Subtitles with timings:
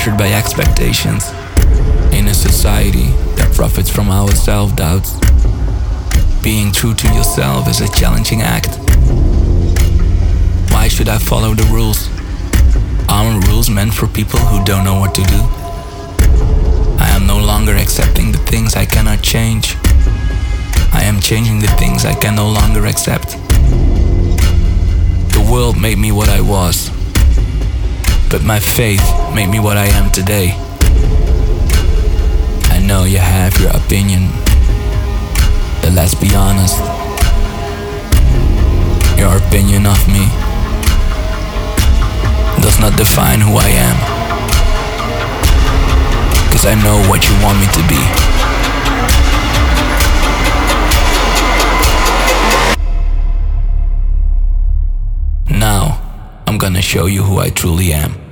[0.00, 1.28] pressured by expectations
[2.16, 5.12] in a society that profits from our self doubts.
[6.42, 8.78] Being true to yourself is a challenging act.
[10.72, 12.08] Why should I follow the rules?
[13.10, 15.40] Aren't rules meant for people who don't know what to do?
[16.98, 19.76] I am no longer accepting the things I cannot change.
[20.94, 23.32] I am changing the things I can no longer accept.
[25.36, 26.89] The world made me what I was,
[28.30, 29.02] but my faith
[29.34, 30.54] made me what I am today.
[32.70, 34.28] I know you have your opinion,
[35.82, 36.78] but let's be honest.
[39.18, 40.30] Your opinion of me
[42.62, 43.96] does not define who I am.
[46.52, 48.39] Cause I know what you want me to be.
[56.60, 58.29] Gonna show you who I truly am.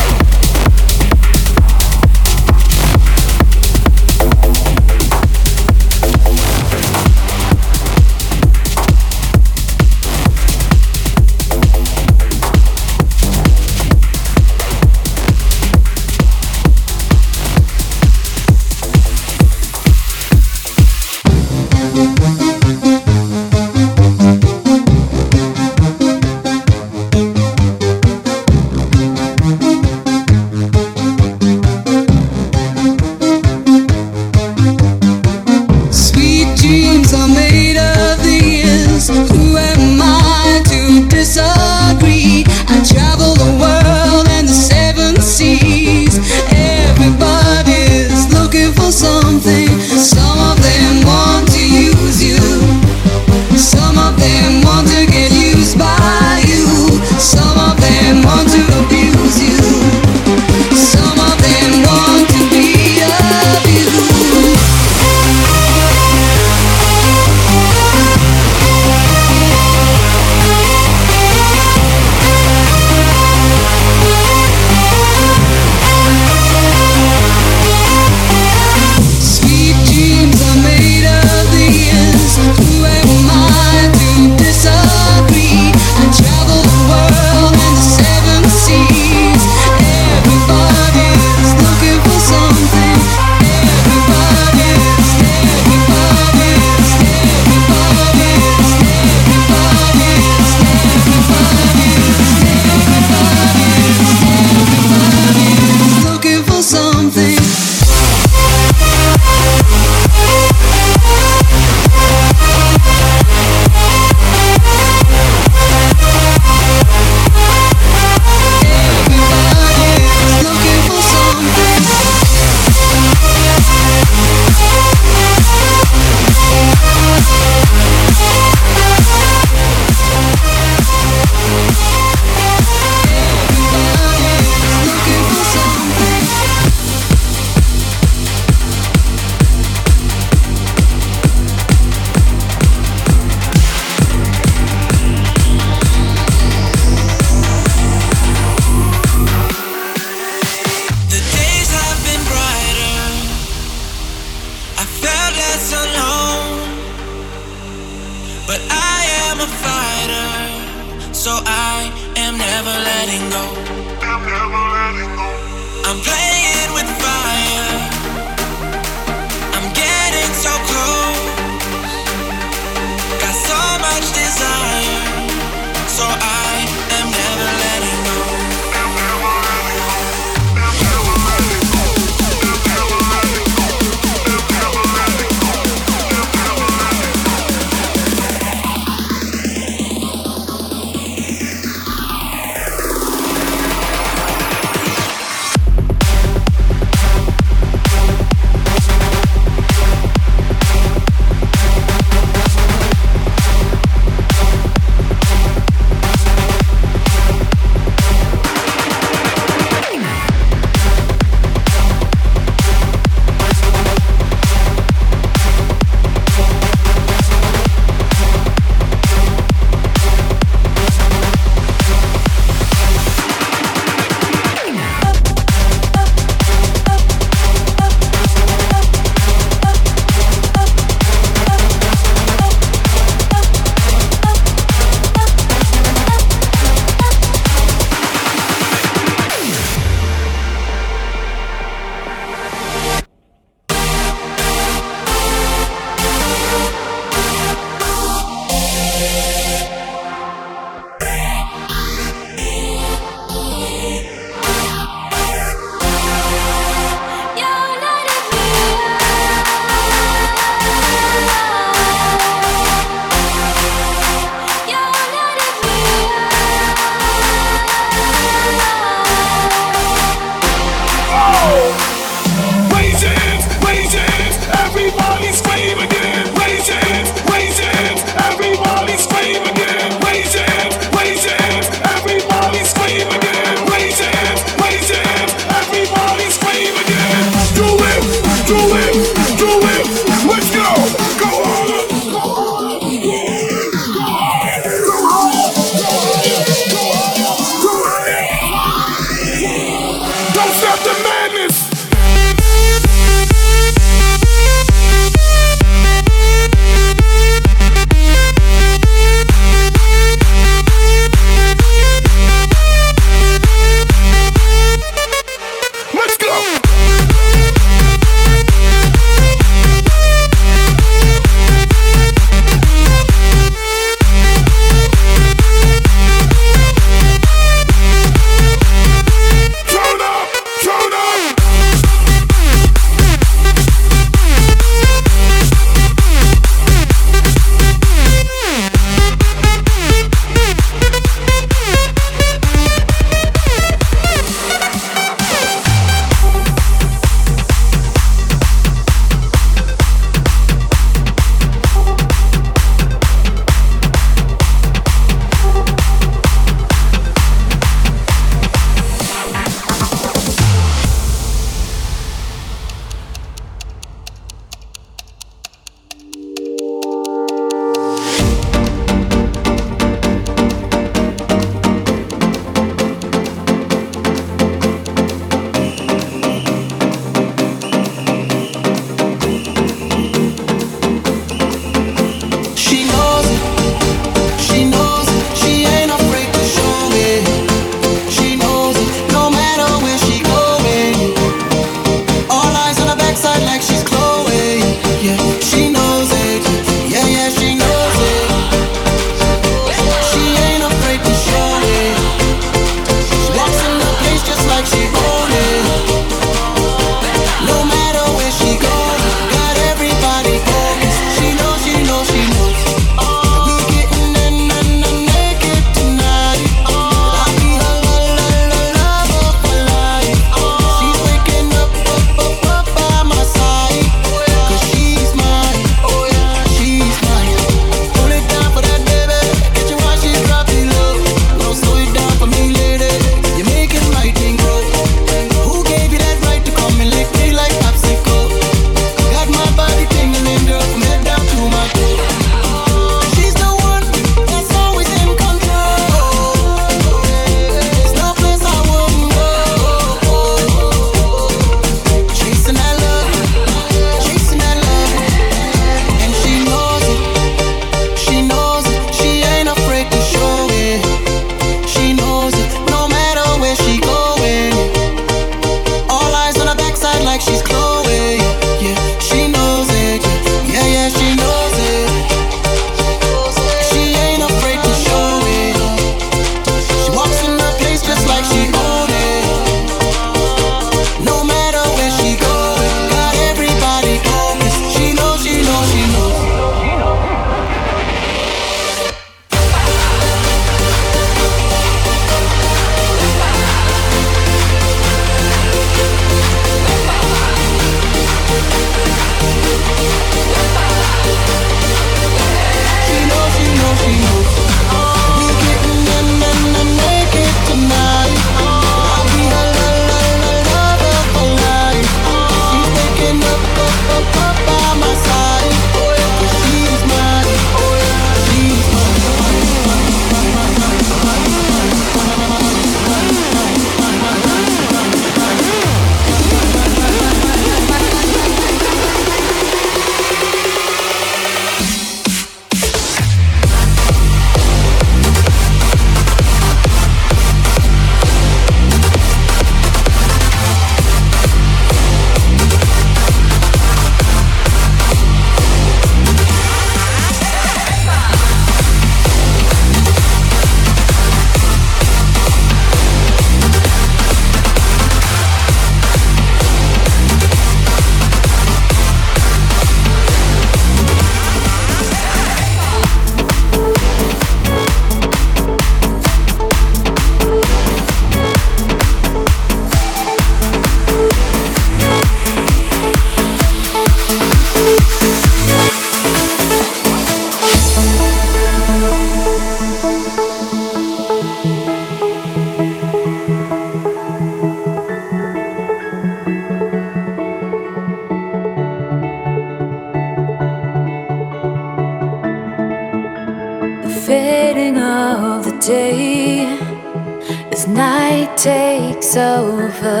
[597.60, 600.00] as night takes over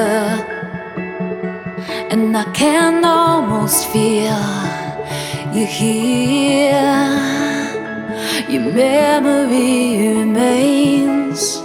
[2.10, 4.46] and I can almost feel
[5.52, 6.70] you here.
[8.48, 11.58] Your memory remains.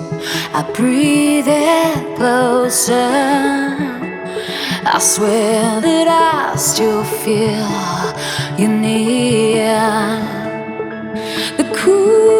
[0.59, 3.11] I breathe it closer.
[4.95, 7.71] I swear that I still feel
[8.59, 9.79] you near.
[11.55, 12.34] The cool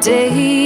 [0.00, 0.57] day.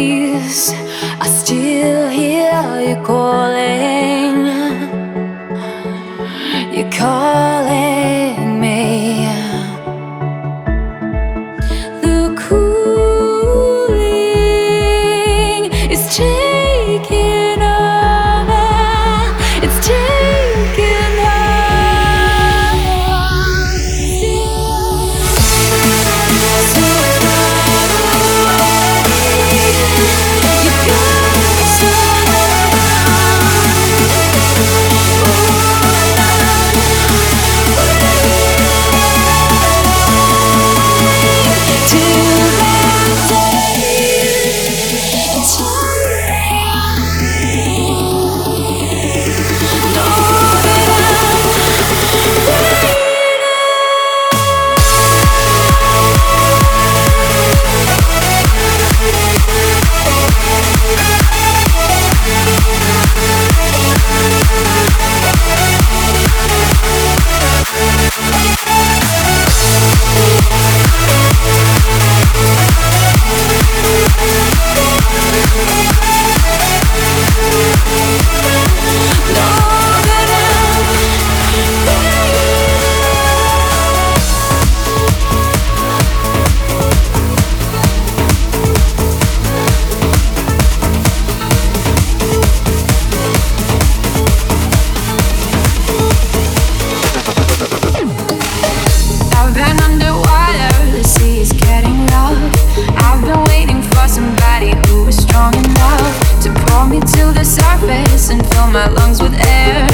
[107.53, 109.87] surface and fill my lungs with air.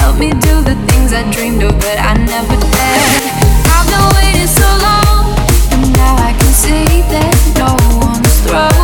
[0.00, 3.22] Help me do the things I dreamed of, but I never dared.
[3.70, 5.38] I've been waiting so long,
[5.72, 7.70] and now I can see that no
[8.04, 8.83] one's through.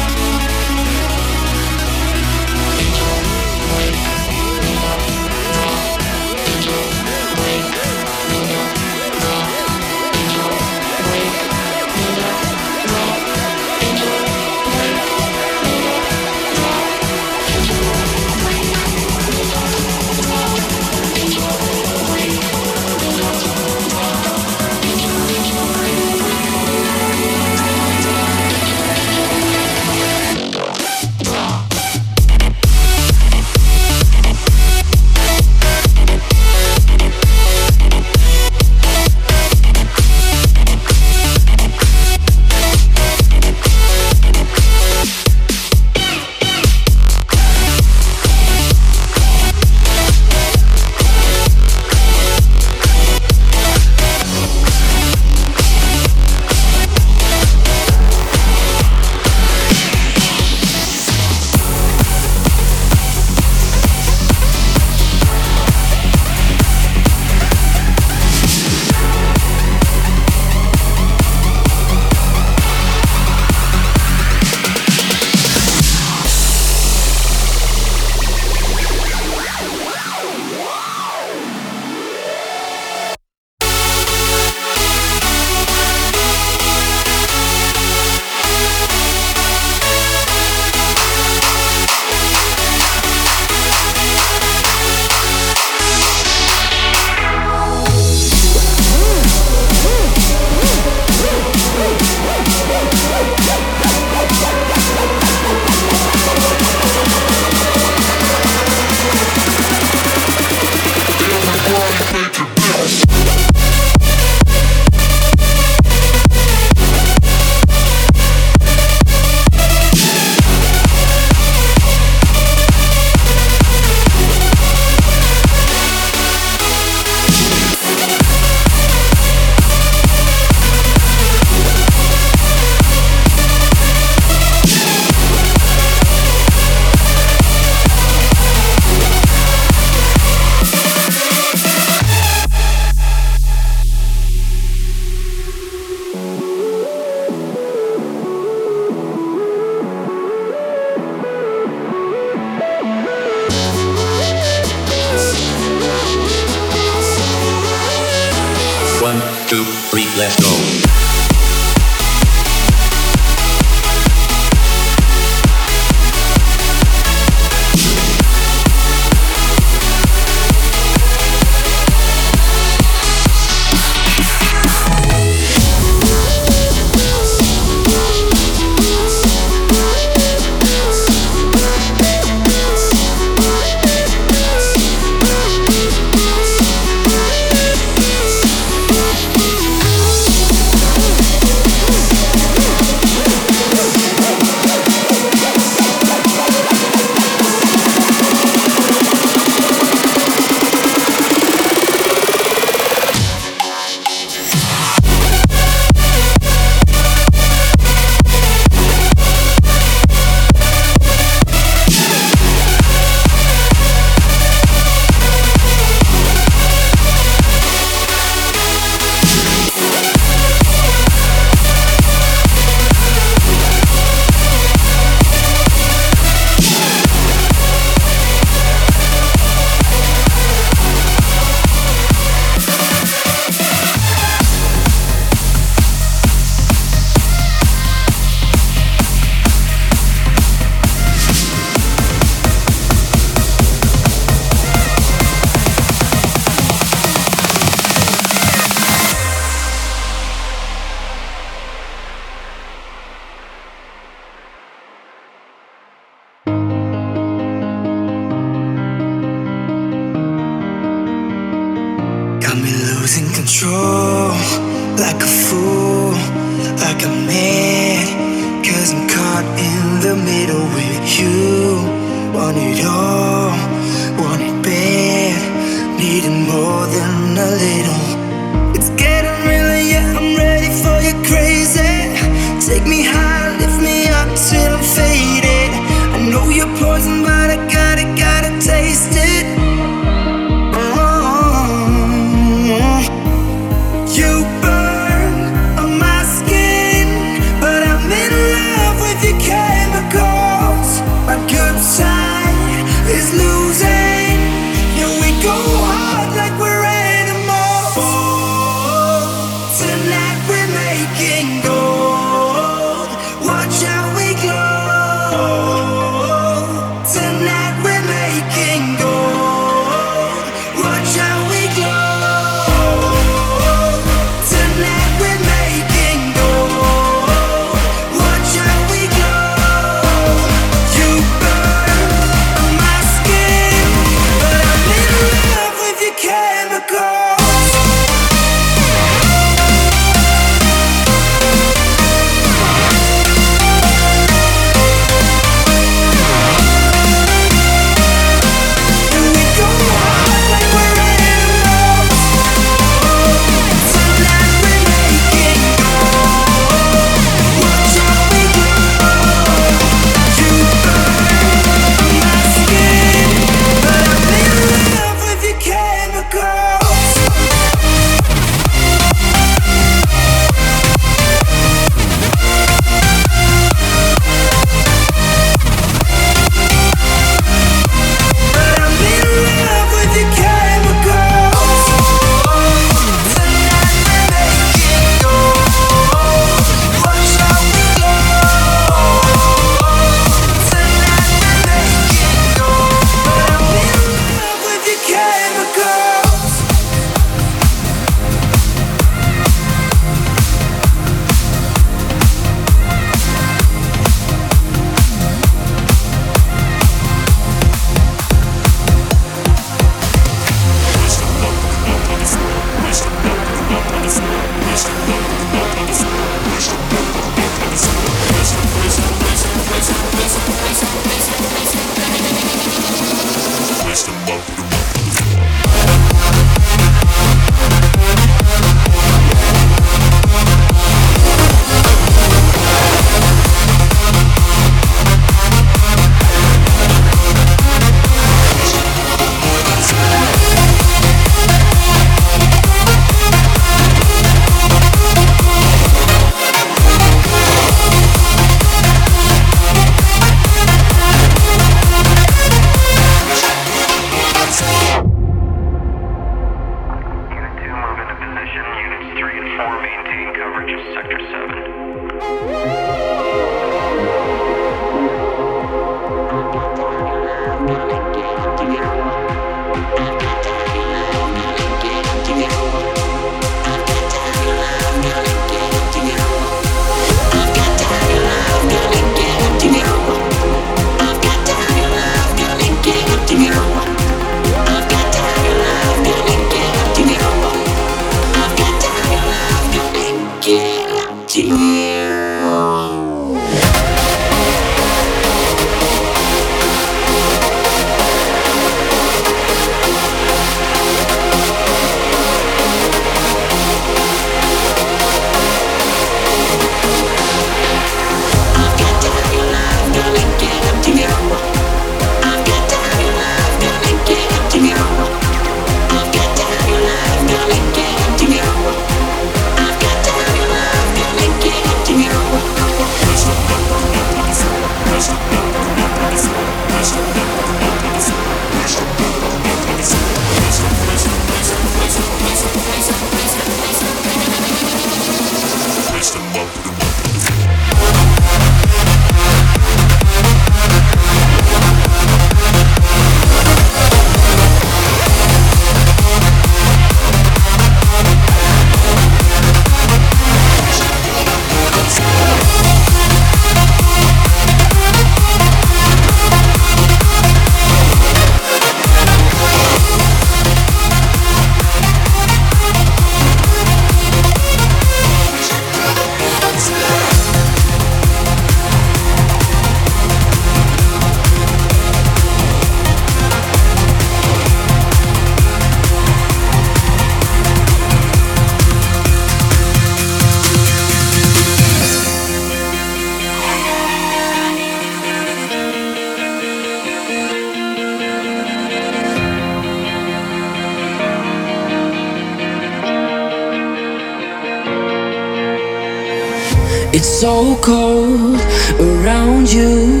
[597.20, 598.40] So cold
[598.80, 600.00] around you,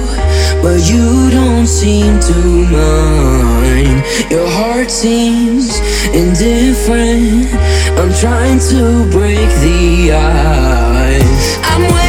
[0.62, 2.34] but you don't seem to
[2.72, 4.02] mind.
[4.30, 5.80] Your heart seems
[6.14, 7.52] indifferent.
[8.00, 11.58] I'm trying to break the ice.
[11.62, 11.99] I'm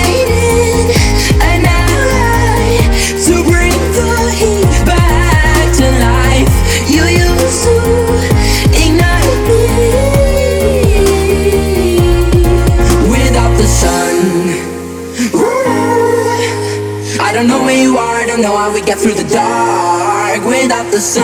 [18.82, 21.24] We get through the dark without the sun.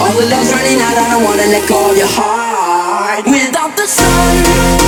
[0.00, 3.86] All the love's running out, I don't wanna let go of your heart without the
[3.86, 4.87] sun.